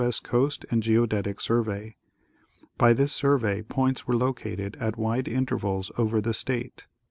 S. 0.03 0.19
Coast 0.19 0.65
and 0.71 0.81
Geodetic 0.81 1.39
Survey. 1.39 1.95
By 2.79 2.91
this 2.93 3.13
survey 3.13 3.61
points 3.61 4.07
were 4.07 4.15
located 4.17 4.75
at 4.79 4.97
wide 4.97 5.27
intervals 5.27 5.91
over 5.95 6.19
the 6.19 6.33
state. 6.33 6.87